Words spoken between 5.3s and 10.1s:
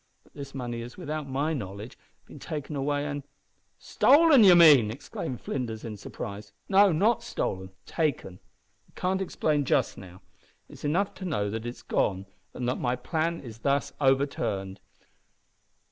Flinders, in surprise. "No, not stolen taken! I can't explain just